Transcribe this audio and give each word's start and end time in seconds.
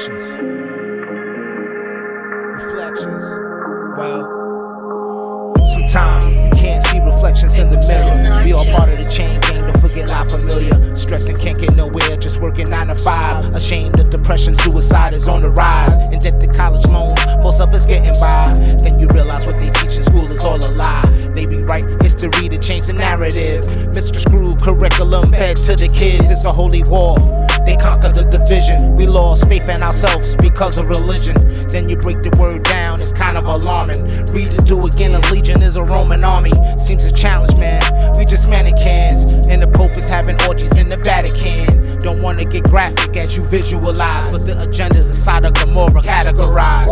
Reflections. 0.00 0.30
Reflections. 2.64 3.22
Well, 3.98 5.52
sometimes 5.66 6.26
you 6.26 6.50
can't 6.52 6.82
see 6.82 7.00
reflections 7.00 7.58
in 7.58 7.68
the 7.68 7.76
mirror. 7.86 8.42
We 8.42 8.54
all 8.54 8.64
part 8.64 8.88
of 8.88 8.98
the 8.98 9.04
chain 9.04 9.40
gang, 9.40 9.66
don't 9.66 9.78
forget 9.78 10.08
life 10.08 10.30
familiar. 10.30 10.96
Stressing 10.96 11.36
can't 11.36 11.58
get 11.58 11.76
nowhere, 11.76 12.16
just 12.16 12.40
working 12.40 12.70
9 12.70 12.86
to 12.86 12.94
5. 12.94 13.54
Ashamed 13.54 13.98
of 14.00 14.08
depression, 14.08 14.56
suicide 14.56 15.12
is 15.12 15.28
on 15.28 15.42
the 15.42 15.50
rise. 15.50 16.10
In 16.10 16.18
debt 16.18 16.40
to 16.40 16.46
college 16.46 16.86
loans, 16.86 17.20
most 17.40 17.60
of 17.60 17.74
us 17.74 17.84
getting 17.84 18.18
by. 18.18 18.54
Then 18.82 18.98
you 18.98 19.06
realize 19.08 19.46
what 19.46 19.58
they 19.58 19.68
teach 19.68 19.98
in 19.98 20.02
school 20.02 20.32
is 20.32 20.42
all 20.42 20.64
a 20.64 20.72
lie. 20.76 21.04
They 21.34 21.44
rewrite 21.44 22.02
history 22.02 22.48
to 22.48 22.56
change 22.56 22.86
the 22.86 22.94
narrative. 22.94 23.64
Mr. 23.92 24.18
Screw 24.18 24.56
curriculum 24.56 25.30
fed 25.30 25.58
to 25.58 25.76
the 25.76 25.88
kids, 25.88 26.30
it's 26.30 26.46
a 26.46 26.52
holy 26.52 26.84
war. 26.84 27.18
They 27.64 27.76
conquer 27.76 28.08
the 28.08 28.24
division. 28.24 28.96
We 28.96 29.06
lost 29.06 29.48
faith 29.48 29.68
in 29.68 29.82
ourselves 29.82 30.36
because 30.36 30.78
of 30.78 30.88
religion. 30.88 31.36
Then 31.68 31.88
you 31.88 31.96
break 31.96 32.22
the 32.22 32.36
word 32.38 32.64
down, 32.64 33.00
it's 33.00 33.12
kind 33.12 33.36
of 33.36 33.46
alarming. 33.46 34.04
Read 34.32 34.54
it, 34.54 34.64
do 34.64 34.86
again, 34.86 35.14
a 35.14 35.20
legion 35.30 35.62
is 35.62 35.76
a 35.76 35.82
Roman 35.82 36.24
army. 36.24 36.52
Seems 36.78 37.04
a 37.04 37.12
challenge, 37.12 37.56
man. 37.58 37.82
We 38.18 38.24
just 38.24 38.48
mannequins. 38.48 39.46
And 39.46 39.62
the 39.62 39.68
Pope 39.68 39.96
is 39.96 40.08
having 40.08 40.40
orgies 40.48 40.76
in 40.76 40.88
the 40.88 40.96
Vatican. 40.96 41.98
Don't 42.00 42.22
wanna 42.22 42.44
get 42.44 42.64
graphic 42.64 43.16
as 43.16 43.36
you 43.36 43.44
visualize, 43.44 44.30
but 44.30 44.46
the 44.46 44.56
agenda's 44.68 45.08
inside 45.08 45.44
of 45.44 45.52
Gomorrah 45.54 46.02
categorized. 46.02 46.89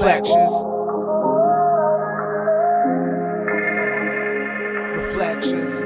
Reflections. 0.00 0.50
Reflections. 4.96 5.80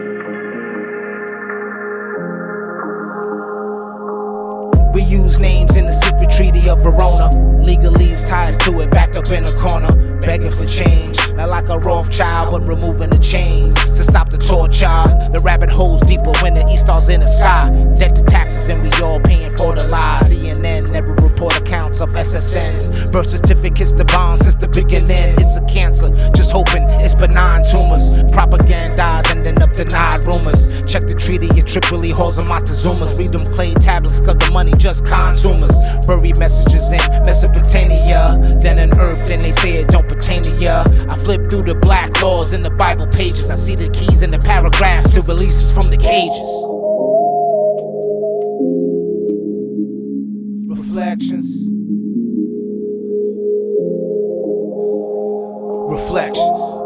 We 4.94 5.02
use 5.02 5.40
names 5.40 5.76
in 5.76 5.86
the 5.86 5.92
secret 6.04 6.30
treaty 6.30 6.68
of 6.68 6.80
Verona. 6.84 7.28
Legalese 7.64 8.24
ties 8.24 8.56
to 8.58 8.78
it, 8.82 8.92
backed 8.92 9.16
up 9.16 9.28
in 9.30 9.44
a 9.46 9.52
corner, 9.56 9.92
begging 10.20 10.52
for 10.52 10.64
change. 10.64 11.18
Not 11.34 11.48
like 11.48 11.68
a 11.68 11.80
Rothschild, 11.80 12.52
but 12.52 12.60
removing 12.68 13.10
the 13.10 13.18
chains 13.18 13.74
to 13.74 14.04
stop 14.04 14.30
the 14.30 14.38
torture. 14.38 14.86
The 15.32 15.40
rabbit 15.42 15.72
holes 15.72 16.02
deeper 16.02 16.30
when 16.40 16.54
the 16.54 16.64
E 16.72 16.76
stars 16.76 17.08
in 17.08 17.18
the 17.18 17.26
sky. 17.26 17.68
Debt 17.96 18.13
Birth 23.74 23.96
the 23.96 24.04
bonds 24.04 24.40
since 24.42 24.54
the 24.54 24.68
beginning. 24.68 25.34
It's 25.38 25.56
a 25.56 25.64
cancer, 25.66 26.08
just 26.30 26.52
hoping 26.52 26.84
it's 27.02 27.14
benign 27.14 27.62
tumors. 27.62 28.22
Propagandize 28.30 29.30
and 29.32 29.46
end 29.46 29.62
up 29.62 29.72
denied 29.72 30.24
rumors. 30.24 30.70
Check 30.90 31.06
the 31.06 31.14
treaty 31.14 31.48
in 31.58 31.66
Tripoli, 31.66 32.10
halls 32.10 32.38
of 32.38 32.46
Montezuma's. 32.46 33.18
Read 33.18 33.32
them 33.32 33.44
clay 33.44 33.74
tablets, 33.74 34.20
cause 34.20 34.36
the 34.36 34.50
money 34.52 34.72
just 34.78 35.04
consumers. 35.04 35.76
Bury 36.06 36.32
messages 36.34 36.92
in 36.92 37.00
Mesopotamia, 37.24 38.38
then 38.60 38.78
in 38.78 38.96
Earth, 38.98 39.26
then 39.26 39.42
they 39.42 39.52
say 39.52 39.74
it 39.74 39.88
don't 39.88 40.08
pertain 40.08 40.42
to 40.44 40.50
ya. 40.60 40.84
I 41.08 41.16
flip 41.16 41.50
through 41.50 41.64
the 41.64 41.74
black 41.74 42.22
laws 42.22 42.52
in 42.52 42.62
the 42.62 42.70
Bible 42.70 43.06
pages. 43.08 43.50
I 43.50 43.56
see 43.56 43.74
the 43.74 43.88
keys 43.90 44.22
in 44.22 44.30
the 44.30 44.38
paragraphs 44.38 45.14
to 45.14 45.22
releases 45.22 45.72
from 45.72 45.90
the 45.90 45.96
cages. 45.96 46.63
Reflections. 55.94 56.83